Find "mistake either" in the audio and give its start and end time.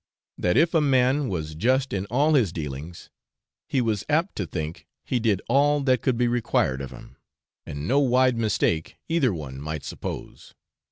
8.35-9.31